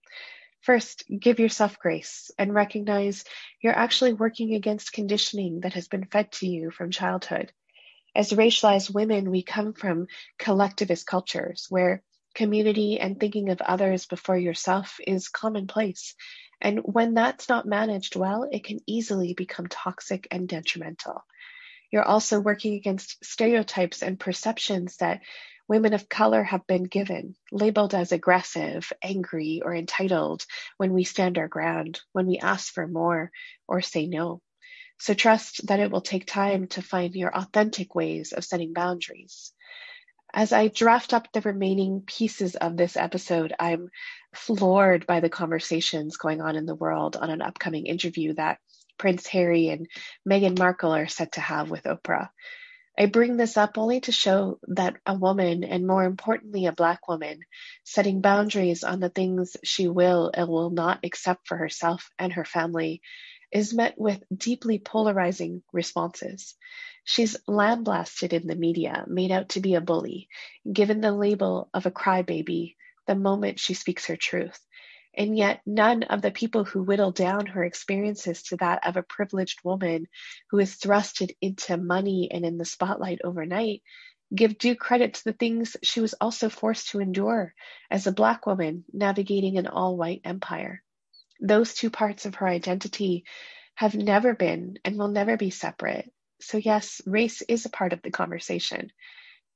First, 0.63 1.05
give 1.09 1.39
yourself 1.39 1.79
grace 1.79 2.33
and 2.37 2.53
recognize 2.53 3.25
you're 3.63 3.79
actually 3.79 4.13
working 4.13 4.55
against 4.55 4.93
conditioning 4.93 5.61
that 5.61 5.75
has 5.75 5.87
been 5.87 6.07
fed 6.07 6.33
to 6.33 6.49
you 6.49 6.73
from 6.73 6.91
childhood. 6.91 7.53
As 8.15 8.33
racialized 8.33 8.93
women, 8.93 9.31
we 9.31 9.43
come 9.43 9.73
from 9.73 10.07
collectivist 10.39 11.07
cultures 11.07 11.67
where 11.69 12.03
Community 12.35 13.01
and 13.01 13.19
thinking 13.19 13.49
of 13.49 13.61
others 13.61 14.07
before 14.07 14.39
yourself 14.39 15.01
is 15.05 15.29
commonplace. 15.29 16.15
And 16.61 16.79
when 16.79 17.15
that's 17.15 17.49
not 17.49 17.67
managed 17.67 18.15
well, 18.15 18.49
it 18.51 18.65
can 18.65 18.79
easily 18.87 19.35
become 19.35 19.67
toxic 19.67 20.29
and 20.31 20.49
detrimental. 20.49 21.25
You're 21.91 22.05
also 22.05 22.39
working 22.39 22.75
against 22.75 23.25
stereotypes 23.25 24.03
and 24.03 24.21
perceptions 24.21 24.97
that 24.99 25.23
women 25.67 25.93
of 25.93 26.09
color 26.09 26.45
have 26.45 26.67
been 26.69 26.85
given, 26.85 27.35
labeled 27.51 27.95
as 27.95 28.13
aggressive, 28.13 28.93
angry, 29.03 29.61
or 29.65 29.75
entitled 29.75 30.47
when 30.77 30.93
we 30.93 31.03
stand 31.03 31.37
our 31.37 31.49
ground, 31.49 32.01
when 32.13 32.27
we 32.27 32.39
ask 32.39 32.73
for 32.73 32.87
more 32.87 33.33
or 33.67 33.81
say 33.81 34.07
no. 34.07 34.41
So 35.01 35.15
trust 35.15 35.67
that 35.67 35.81
it 35.81 35.91
will 35.91 36.03
take 36.03 36.27
time 36.27 36.67
to 36.69 36.83
find 36.83 37.15
your 37.15 37.35
authentic 37.35 37.95
ways 37.95 38.33
of 38.33 38.45
setting 38.45 38.75
boundaries. 38.75 39.53
As 40.33 40.53
I 40.53 40.69
draft 40.69 41.15
up 41.15 41.33
the 41.33 41.41
remaining 41.41 42.03
pieces 42.07 42.55
of 42.55 42.77
this 42.77 42.99
episode, 42.99 43.55
I'm 43.59 43.89
floored 44.35 45.07
by 45.07 45.21
the 45.21 45.31
conversations 45.31 46.19
going 46.19 46.43
on 46.43 46.55
in 46.55 46.67
the 46.67 46.75
world 46.75 47.17
on 47.17 47.31
an 47.31 47.41
upcoming 47.41 47.87
interview 47.87 48.35
that 48.35 48.59
Prince 48.99 49.27
Harry 49.27 49.69
and 49.69 49.89
Meghan 50.29 50.59
Markle 50.59 50.95
are 50.95 51.09
set 51.09 51.33
to 51.33 51.41
have 51.41 51.71
with 51.71 51.85
Oprah. 51.85 52.29
I 52.99 53.07
bring 53.07 53.39
this 53.39 53.57
up 53.57 53.79
only 53.79 54.01
to 54.03 54.13
show 54.13 54.59
that 54.69 54.97
a 55.07 55.15
woman, 55.15 55.65
and 55.65 55.87
more 55.87 56.05
importantly, 56.05 56.67
a 56.67 56.73
Black 56.73 57.09
woman, 57.09 57.41
setting 57.85 58.21
boundaries 58.21 58.85
on 58.85 59.01
the 59.01 59.09
things 59.09 59.57
she 59.65 59.89
will 59.89 60.31
and 60.35 60.47
will 60.47 60.69
not 60.69 61.01
accept 61.05 61.49
for 61.49 61.57
herself 61.57 62.11
and 62.19 62.35
her 62.35 62.45
family, 62.45 63.01
is 63.53 63.75
met 63.75 63.99
with 63.99 64.23
deeply 64.35 64.79
polarizing 64.79 65.63
responses. 65.73 66.55
She's 67.05 67.37
lambasted 67.47 68.33
in 68.33 68.47
the 68.47 68.55
media, 68.55 69.05
made 69.09 69.31
out 69.31 69.51
to 69.51 69.61
be 69.61 69.75
a 69.75 69.81
bully, 69.81 70.29
given 70.71 71.01
the 71.01 71.13
label 71.13 71.69
of 71.75 71.87
a 71.87 71.91
crybaby 71.91 72.77
the 73.07 73.15
moment 73.15 73.59
she 73.59 73.75
speaks 73.75 74.07
her 74.07 74.17
truth. 74.17 74.59
And 75.17 75.37
yet, 75.37 75.61
none 75.67 76.05
of 76.05 76.23
the 76.23 76.31
people 76.31 76.65
who 76.65 76.85
whittle 76.85 77.11
down 77.11 77.47
her 77.47 77.65
experiences 77.65 78.45
to 78.45 78.57
that 78.59 78.87
of 78.87 78.97
a 78.97 79.03
privileged 79.03 79.59
woman 79.65 80.07
who 80.51 80.59
is 80.59 80.77
thrusted 80.77 81.35
into 81.41 81.77
money 81.77 82.29
and 82.31 82.45
in 82.45 82.59
the 82.59 82.65
spotlight 82.65 83.21
overnight 83.25 83.83
give 84.35 84.59
due 84.59 84.77
credit 84.77 85.15
to 85.15 85.25
the 85.25 85.33
things 85.33 85.77
she 85.83 86.01
was 86.01 86.15
also 86.21 86.49
forced 86.49 86.91
to 86.91 87.01
endure 87.01 87.53
as 87.91 88.07
a 88.07 88.13
Black 88.13 88.47
woman 88.47 88.85
navigating 88.93 89.59
an 89.59 89.67
all 89.67 89.97
white 89.97 90.21
empire. 90.25 90.83
Those 91.41 91.75
two 91.75 91.91
parts 91.91 92.27
of 92.27 92.37
her 92.37 92.47
identity 92.47 93.25
have 93.75 93.95
never 93.95 94.35
been 94.35 94.79
and 94.85 94.99
will 94.99 95.09
never 95.09 95.37
be 95.37 95.51
separate. 95.51 96.13
So, 96.41 96.59
yes, 96.59 97.01
race 97.07 97.43
is 97.43 97.65
a 97.65 97.71
part 97.71 97.93
of 97.93 98.03
the 98.03 98.11
conversation. 98.11 98.91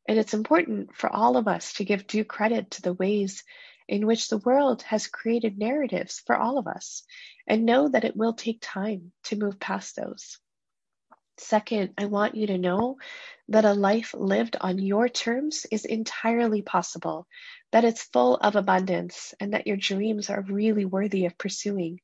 And 0.09 0.19
it's 0.19 0.35
important 0.35 0.95
for 0.97 1.11
all 1.11 1.37
of 1.37 1.49
us 1.49 1.75
to 1.75 1.85
give 1.85 2.07
due 2.07 2.25
credit 2.25 2.73
to 2.73 2.83
the 2.83 2.93
ways 2.93 3.45
in 3.89 4.07
which 4.07 4.29
the 4.29 4.39
world 4.39 4.83
has 4.83 5.07
created 5.07 5.59
narratives 5.59 6.23
for 6.27 6.37
all 6.37 6.59
of 6.59 6.67
us 6.67 7.03
and 7.47 7.67
know 7.67 7.89
that 7.89 8.05
it 8.05 8.17
will 8.17 8.33
take 8.33 8.59
time 8.61 9.13
to 9.25 9.37
move 9.37 9.61
past 9.61 9.97
those. 9.97 10.39
Second, 11.37 11.95
I 11.99 12.07
want 12.07 12.37
you 12.37 12.47
to 12.47 12.59
know 12.59 12.99
that 13.49 13.65
a 13.65 13.75
life 13.75 14.15
lived 14.15 14.57
on 14.61 14.79
your 14.79 15.09
terms 15.09 15.67
is 15.71 15.85
entirely 15.85 16.63
possible, 16.63 17.27
that 17.73 17.85
it's 17.85 18.05
full 18.05 18.37
of 18.37 18.57
abundance, 18.57 19.35
and 19.41 19.53
that 19.53 19.67
your 19.67 19.77
dreams 19.77 20.31
are 20.31 20.43
really 20.43 20.85
worthy 20.85 21.27
of 21.27 21.37
pursuing. 21.37 22.01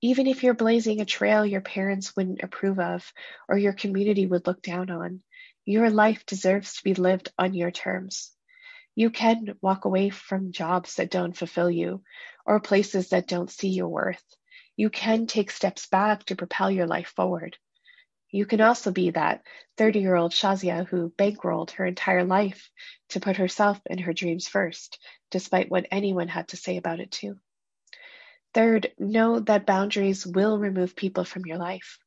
Even 0.00 0.26
if 0.26 0.42
you're 0.42 0.54
blazing 0.54 1.00
a 1.00 1.04
trail 1.04 1.44
your 1.44 1.60
parents 1.60 2.14
wouldn't 2.16 2.42
approve 2.42 2.78
of 2.78 3.12
or 3.48 3.58
your 3.58 3.72
community 3.72 4.26
would 4.26 4.46
look 4.46 4.62
down 4.62 4.88
on, 4.90 5.22
your 5.64 5.90
life 5.90 6.24
deserves 6.24 6.76
to 6.76 6.84
be 6.84 6.94
lived 6.94 7.32
on 7.36 7.54
your 7.54 7.70
terms. 7.70 8.30
You 8.94 9.10
can 9.10 9.58
walk 9.60 9.84
away 9.84 10.10
from 10.10 10.52
jobs 10.52 10.94
that 10.96 11.10
don't 11.10 11.36
fulfill 11.36 11.70
you 11.70 12.02
or 12.46 12.60
places 12.60 13.10
that 13.10 13.26
don't 13.26 13.50
see 13.50 13.68
your 13.68 13.88
worth. 13.88 14.24
You 14.76 14.90
can 14.90 15.26
take 15.26 15.50
steps 15.50 15.86
back 15.86 16.24
to 16.26 16.36
propel 16.36 16.70
your 16.70 16.86
life 16.86 17.08
forward. 17.08 17.58
You 18.32 18.46
can 18.46 18.60
also 18.60 18.92
be 18.92 19.10
that 19.10 19.42
30 19.76 20.00
year 20.00 20.14
old 20.14 20.32
Shahzia 20.32 20.86
who 20.86 21.10
bankrolled 21.10 21.72
her 21.72 21.84
entire 21.84 22.24
life 22.24 22.70
to 23.08 23.20
put 23.20 23.36
herself 23.36 23.80
and 23.86 24.00
her 24.00 24.12
dreams 24.12 24.46
first, 24.46 24.98
despite 25.30 25.70
what 25.70 25.86
anyone 25.90 26.28
had 26.28 26.48
to 26.48 26.56
say 26.56 26.76
about 26.76 27.00
it, 27.00 27.10
too. 27.10 27.38
Third, 28.54 28.92
know 28.98 29.40
that 29.40 29.66
boundaries 29.66 30.26
will 30.26 30.58
remove 30.58 30.96
people 30.96 31.24
from 31.24 31.46
your 31.46 31.58
life. 31.58 31.98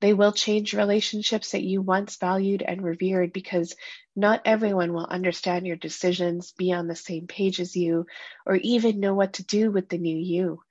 They 0.00 0.12
will 0.12 0.32
change 0.32 0.74
relationships 0.74 1.52
that 1.52 1.62
you 1.62 1.80
once 1.80 2.16
valued 2.16 2.62
and 2.62 2.82
revered 2.82 3.32
because 3.32 3.74
not 4.14 4.42
everyone 4.44 4.92
will 4.92 5.06
understand 5.06 5.66
your 5.66 5.76
decisions, 5.76 6.52
be 6.52 6.72
on 6.72 6.86
the 6.86 6.96
same 6.96 7.26
page 7.26 7.60
as 7.60 7.76
you, 7.76 8.06
or 8.44 8.56
even 8.56 9.00
know 9.00 9.14
what 9.14 9.34
to 9.34 9.44
do 9.44 9.70
with 9.70 9.88
the 9.88 9.98
new 9.98 10.16
you, 10.16 10.62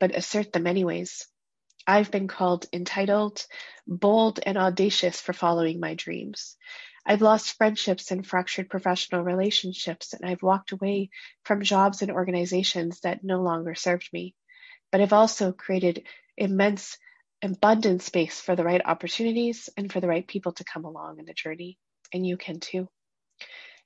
but 0.00 0.14
assert 0.14 0.52
them 0.52 0.66
anyways. 0.66 1.26
I've 1.86 2.10
been 2.10 2.28
called 2.28 2.66
entitled, 2.72 3.44
bold, 3.86 4.40
and 4.44 4.56
audacious 4.56 5.20
for 5.20 5.32
following 5.32 5.80
my 5.80 5.94
dreams. 5.94 6.56
I've 7.06 7.20
lost 7.20 7.58
friendships 7.58 8.10
and 8.10 8.26
fractured 8.26 8.70
professional 8.70 9.22
relationships, 9.22 10.14
and 10.14 10.28
I've 10.28 10.42
walked 10.42 10.72
away 10.72 11.10
from 11.44 11.62
jobs 11.62 12.00
and 12.00 12.10
organizations 12.10 13.00
that 13.00 13.22
no 13.22 13.42
longer 13.42 13.74
served 13.74 14.08
me. 14.12 14.34
But 14.90 15.02
I've 15.02 15.12
also 15.12 15.52
created 15.52 16.06
immense 16.36 16.96
abundant 17.42 18.00
space 18.00 18.40
for 18.40 18.56
the 18.56 18.64
right 18.64 18.80
opportunities 18.82 19.68
and 19.76 19.92
for 19.92 20.00
the 20.00 20.08
right 20.08 20.26
people 20.26 20.52
to 20.52 20.64
come 20.64 20.86
along 20.86 21.18
in 21.18 21.26
the 21.26 21.34
journey. 21.34 21.78
And 22.12 22.26
you 22.26 22.38
can 22.38 22.60
too. 22.60 22.88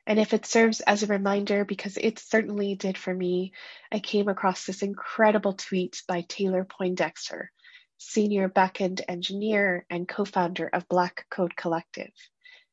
And 0.07 0.21
if 0.21 0.33
it 0.33 0.47
serves 0.47 0.81
as 0.81 1.03
a 1.03 1.09
reminder, 1.09 1.65
because 1.65 1.99
it 1.99 2.19
certainly 2.19 2.77
did 2.77 2.97
for 2.97 3.13
me, 3.13 3.53
I 3.91 3.99
came 3.99 4.29
across 4.29 4.65
this 4.65 4.83
incredible 4.83 5.55
tweet 5.55 6.03
by 6.07 6.23
Taylor 6.23 6.65
Poindexter, 6.65 7.51
senior 7.99 8.49
backend 8.49 9.03
engineer 9.09 9.85
and 9.91 10.09
co 10.09 10.25
founder 10.25 10.69
of 10.69 10.89
Black 10.89 11.27
Code 11.31 11.57
Collective. 11.57 12.13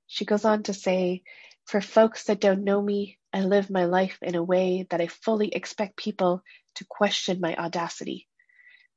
She 0.08 0.24
goes 0.24 0.46
on 0.46 0.64
to 0.64 0.74
say, 0.74 1.24
For 1.66 1.82
folks 1.82 2.26
that 2.26 2.40
don't 2.40 2.64
know 2.64 2.82
me, 2.82 3.18
I 3.34 3.42
live 3.42 3.70
my 3.70 3.86
life 3.86 4.18
in 4.22 4.36
a 4.36 4.44
way 4.44 4.88
that 4.90 5.02
I 5.02 5.08
fully 5.08 5.50
expect 5.50 5.98
people 5.98 6.44
to 6.76 6.86
question 6.86 7.42
my 7.42 7.56
audacity. 7.56 8.28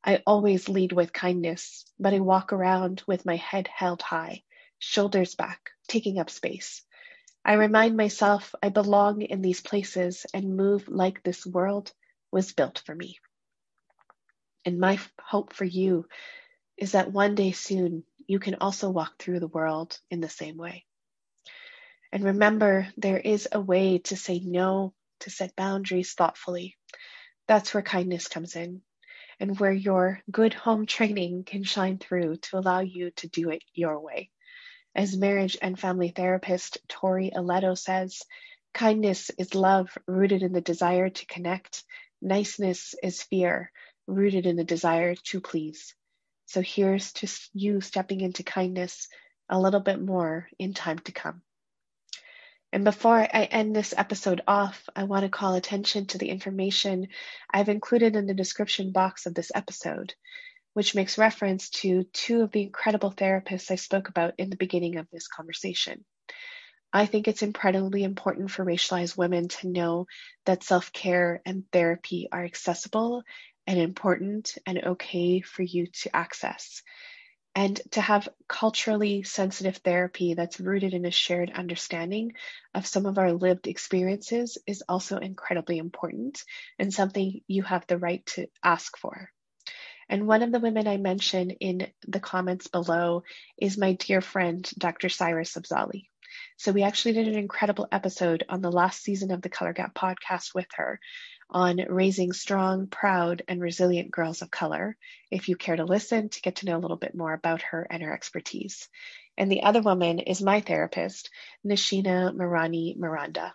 I 0.04 0.22
always 0.26 0.68
lead 0.68 0.92
with 0.92 1.12
kindness, 1.12 1.84
but 1.98 2.14
I 2.14 2.20
walk 2.20 2.52
around 2.52 3.02
with 3.06 3.26
my 3.26 3.36
head 3.36 3.66
held 3.66 4.02
high, 4.02 4.42
shoulders 4.78 5.34
back, 5.34 5.70
taking 5.88 6.18
up 6.18 6.30
space. 6.30 6.82
I 7.44 7.54
remind 7.54 7.96
myself 7.96 8.54
I 8.62 8.68
belong 8.68 9.22
in 9.22 9.40
these 9.42 9.60
places 9.60 10.26
and 10.34 10.56
move 10.56 10.88
like 10.88 11.22
this 11.22 11.46
world 11.46 11.92
was 12.30 12.52
built 12.52 12.82
for 12.84 12.94
me. 12.94 13.18
And 14.64 14.78
my 14.78 14.98
hope 15.20 15.52
for 15.52 15.64
you 15.64 16.06
is 16.76 16.92
that 16.92 17.12
one 17.12 17.34
day 17.34 17.52
soon 17.52 18.04
you 18.26 18.38
can 18.38 18.56
also 18.56 18.90
walk 18.90 19.18
through 19.18 19.40
the 19.40 19.48
world 19.48 19.98
in 20.10 20.20
the 20.20 20.28
same 20.28 20.56
way. 20.56 20.84
And 22.12 22.24
remember, 22.24 22.88
there 22.96 23.18
is 23.18 23.48
a 23.50 23.60
way 23.60 23.98
to 23.98 24.16
say 24.16 24.40
no, 24.42 24.94
to 25.20 25.30
set 25.30 25.56
boundaries 25.56 26.12
thoughtfully. 26.12 26.76
That's 27.46 27.72
where 27.74 27.82
kindness 27.82 28.28
comes 28.28 28.56
in 28.56 28.82
and 29.40 29.58
where 29.58 29.72
your 29.72 30.20
good 30.30 30.54
home 30.54 30.86
training 30.86 31.44
can 31.44 31.64
shine 31.64 31.98
through 31.98 32.36
to 32.36 32.58
allow 32.58 32.80
you 32.80 33.10
to 33.12 33.28
do 33.28 33.50
it 33.50 33.62
your 33.74 34.00
way. 34.00 34.30
As 34.94 35.16
marriage 35.16 35.56
and 35.60 35.78
family 35.78 36.08
therapist 36.10 36.78
Tori 36.88 37.30
Aledo 37.34 37.76
says, 37.76 38.22
kindness 38.74 39.30
is 39.38 39.54
love 39.54 39.96
rooted 40.06 40.42
in 40.42 40.52
the 40.52 40.60
desire 40.60 41.08
to 41.08 41.26
connect. 41.26 41.84
Niceness 42.20 42.94
is 43.02 43.22
fear 43.22 43.70
rooted 44.08 44.46
in 44.46 44.56
the 44.56 44.64
desire 44.64 45.14
to 45.14 45.40
please. 45.40 45.94
So 46.46 46.60
here's 46.60 47.12
to 47.14 47.28
you 47.52 47.80
stepping 47.80 48.20
into 48.20 48.42
kindness 48.42 49.06
a 49.48 49.60
little 49.60 49.80
bit 49.80 50.00
more 50.00 50.48
in 50.58 50.74
time 50.74 50.98
to 51.00 51.12
come. 51.12 51.42
And 52.72 52.84
before 52.84 53.18
I 53.18 53.44
end 53.44 53.74
this 53.74 53.94
episode 53.96 54.42
off, 54.46 54.88
I 54.94 55.04
want 55.04 55.24
to 55.24 55.30
call 55.30 55.54
attention 55.54 56.06
to 56.06 56.18
the 56.18 56.28
information 56.28 57.08
I've 57.50 57.70
included 57.70 58.16
in 58.16 58.26
the 58.26 58.34
description 58.34 58.92
box 58.92 59.24
of 59.24 59.34
this 59.34 59.52
episode, 59.54 60.14
which 60.74 60.94
makes 60.94 61.16
reference 61.16 61.70
to 61.70 62.04
two 62.12 62.42
of 62.42 62.52
the 62.52 62.62
incredible 62.62 63.10
therapists 63.10 63.70
I 63.70 63.76
spoke 63.76 64.08
about 64.08 64.34
in 64.36 64.50
the 64.50 64.56
beginning 64.56 64.96
of 64.96 65.06
this 65.10 65.28
conversation. 65.28 66.04
I 66.92 67.06
think 67.06 67.28
it's 67.28 67.42
incredibly 67.42 68.02
important 68.04 68.50
for 68.50 68.64
racialized 68.64 69.16
women 69.16 69.48
to 69.48 69.68
know 69.68 70.06
that 70.46 70.62
self 70.62 70.92
care 70.92 71.42
and 71.44 71.64
therapy 71.72 72.28
are 72.32 72.44
accessible 72.44 73.22
and 73.68 73.78
important 73.78 74.56
and 74.66 74.82
okay 74.82 75.42
for 75.42 75.62
you 75.62 75.86
to 75.86 76.16
access 76.16 76.82
and 77.54 77.80
to 77.90 78.00
have 78.00 78.28
culturally 78.48 79.22
sensitive 79.24 79.76
therapy 79.78 80.32
that's 80.32 80.58
rooted 80.58 80.94
in 80.94 81.04
a 81.04 81.10
shared 81.10 81.50
understanding 81.54 82.32
of 82.74 82.86
some 82.86 83.04
of 83.04 83.18
our 83.18 83.32
lived 83.32 83.66
experiences 83.66 84.56
is 84.66 84.82
also 84.88 85.18
incredibly 85.18 85.76
important 85.76 86.42
and 86.78 86.94
something 86.94 87.42
you 87.46 87.62
have 87.62 87.86
the 87.86 87.98
right 87.98 88.24
to 88.24 88.46
ask 88.64 88.96
for. 88.96 89.30
And 90.08 90.26
one 90.26 90.42
of 90.42 90.50
the 90.50 90.60
women 90.60 90.88
I 90.88 90.96
mentioned 90.96 91.56
in 91.60 91.88
the 92.06 92.20
comments 92.20 92.68
below 92.68 93.22
is 93.58 93.76
my 93.76 93.92
dear 93.92 94.22
friend, 94.22 94.66
Dr. 94.78 95.08
Saira 95.08 95.44
Sabzaali. 95.44 96.08
So 96.56 96.72
we 96.72 96.84
actually 96.84 97.12
did 97.12 97.28
an 97.28 97.36
incredible 97.36 97.88
episode 97.92 98.44
on 98.48 98.62
the 98.62 98.72
last 98.72 99.02
season 99.02 99.30
of 99.30 99.42
the 99.42 99.50
Color 99.50 99.74
Gap 99.74 99.94
podcast 99.94 100.54
with 100.54 100.68
her 100.76 101.00
on 101.50 101.78
raising 101.88 102.32
strong, 102.32 102.86
proud, 102.86 103.42
and 103.48 103.60
resilient 103.60 104.10
girls 104.10 104.42
of 104.42 104.50
color. 104.50 104.96
If 105.30 105.48
you 105.48 105.56
care 105.56 105.76
to 105.76 105.84
listen 105.84 106.28
to 106.28 106.40
get 106.40 106.56
to 106.56 106.66
know 106.66 106.76
a 106.76 106.80
little 106.80 106.96
bit 106.96 107.14
more 107.14 107.32
about 107.32 107.62
her 107.62 107.86
and 107.88 108.02
her 108.02 108.12
expertise. 108.12 108.88
And 109.36 109.50
the 109.50 109.62
other 109.62 109.80
woman 109.80 110.18
is 110.18 110.42
my 110.42 110.60
therapist, 110.60 111.30
Nashina 111.64 112.34
Mirani 112.34 112.96
Miranda. 112.96 113.54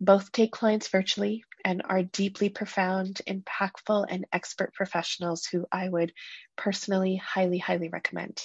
Both 0.00 0.32
take 0.32 0.52
clients 0.52 0.88
virtually 0.88 1.44
and 1.64 1.82
are 1.84 2.02
deeply 2.02 2.48
profound, 2.50 3.22
impactful, 3.26 4.06
and 4.08 4.26
expert 4.32 4.74
professionals 4.74 5.46
who 5.46 5.66
I 5.70 5.88
would 5.88 6.12
personally 6.56 7.16
highly, 7.16 7.58
highly 7.58 7.88
recommend. 7.88 8.42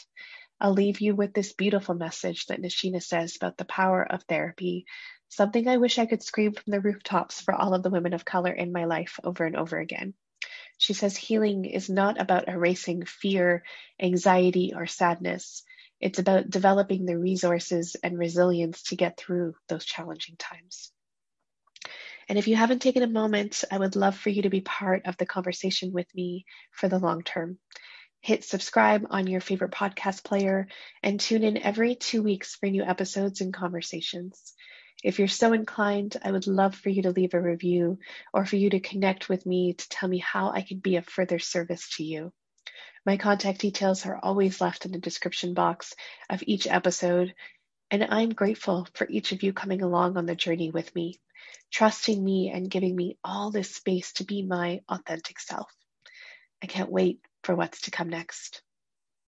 I'll 0.62 0.74
leave 0.74 1.02
you 1.02 1.16
with 1.16 1.34
this 1.34 1.54
beautiful 1.54 1.96
message 1.96 2.46
that 2.48 2.62
Nashina 2.62 3.02
says 3.02 3.36
about 3.36 3.58
the 3.58 3.66
power 3.66 4.04
of 4.04 4.24
therapy, 4.24 4.86
something 5.30 5.68
I 5.68 5.78
wish 5.78 5.98
I 5.98 6.06
could 6.06 6.24
scream 6.24 6.54
from 6.54 6.72
the 6.72 6.82
rooftops 6.82 7.42
for 7.42 7.54
all 7.54 7.74
of 7.74 7.84
the 7.84 7.90
women 7.90 8.14
of 8.14 8.26
color 8.26 8.52
in 8.52 8.72
my 8.72 8.86
life 8.86 9.20
over 9.24 9.46
and 9.46 9.56
over 9.56 9.78
again. 9.78 10.14
She 10.78 10.94
says 10.94 11.16
healing 11.16 11.66
is 11.66 11.90
not 11.90 12.20
about 12.20 12.48
erasing 12.48 13.06
fear, 13.06 13.64
anxiety, 14.02 14.74
or 14.76 14.88
sadness. 14.88 15.64
It's 16.00 16.20
about 16.20 16.50
developing 16.50 17.06
the 17.06 17.18
resources 17.18 17.96
and 18.02 18.18
resilience 18.18 18.84
to 18.84 18.96
get 18.96 19.18
through 19.18 19.56
those 19.68 19.86
challenging 19.86 20.38
times. 20.38 20.92
And 22.30 22.38
if 22.38 22.48
you 22.48 22.56
haven't 22.56 22.82
taken 22.82 23.04
a 23.04 23.08
moment, 23.08 23.64
I 23.72 23.78
would 23.78 23.96
love 23.96 24.16
for 24.16 24.30
you 24.30 24.44
to 24.44 24.50
be 24.50 24.62
part 24.62 25.06
of 25.06 25.18
the 25.18 25.26
conversation 25.26 25.92
with 25.92 26.08
me 26.16 26.46
for 26.72 26.88
the 26.88 27.00
long 27.00 27.24
term. 27.24 27.58
Hit 28.22 28.44
subscribe 28.44 29.08
on 29.10 29.28
your 29.28 29.42
favorite 29.42 29.72
podcast 29.72 30.24
player 30.24 30.68
and 31.02 31.20
tune 31.20 31.44
in 31.44 31.58
every 31.58 31.96
two 31.96 32.22
weeks 32.22 32.56
for 32.56 32.68
new 32.68 32.84
episodes 32.84 33.42
and 33.42 33.54
conversations. 33.54 34.54
If 35.04 35.20
you're 35.20 35.28
so 35.28 35.54
inclined, 35.54 36.18
I 36.24 36.32
would 36.32 36.48
love 36.48 36.76
for 36.76 36.90
you 36.90 37.04
to 37.04 37.12
leave 37.12 37.34
a 37.34 37.42
review 37.42 38.00
or 38.34 38.46
for 38.46 38.58
you 38.58 38.70
to 38.72 38.80
connect 38.80 39.30
with 39.30 39.46
me 39.46 39.74
to 39.74 39.90
tell 39.90 40.10
me 40.10 40.18
how 40.18 40.52
I 40.52 40.62
can 40.62 40.80
be 40.80 40.98
of 40.98 41.06
further 41.06 41.40
service 41.40 41.96
to 41.98 42.04
you. 42.04 42.34
My 43.06 43.18
contact 43.18 43.60
details 43.60 44.06
are 44.06 44.20
always 44.22 44.60
left 44.60 44.86
in 44.86 44.92
the 44.92 45.00
description 45.00 45.54
box 45.54 45.96
of 46.30 46.44
each 46.46 46.68
episode, 46.68 47.34
and 47.90 48.04
I'm 48.10 48.30
grateful 48.30 48.88
for 48.94 49.08
each 49.10 49.32
of 49.32 49.42
you 49.42 49.54
coming 49.54 49.82
along 49.82 50.18
on 50.18 50.26
the 50.26 50.36
journey 50.36 50.70
with 50.70 50.94
me 50.96 51.20
trusting 51.72 52.24
me 52.24 52.50
and 52.50 52.70
giving 52.70 52.96
me 52.96 53.18
all 53.24 53.52
this 53.52 53.76
space 53.76 54.14
to 54.14 54.24
be 54.24 54.44
my 54.44 54.82
authentic 54.90 55.40
self. 55.40 55.72
I 56.62 56.68
can't 56.68 56.92
wait 56.92 57.22
for 57.44 57.56
what's 57.56 57.82
to 57.82 57.92
come 57.92 58.10
next. 58.10 58.62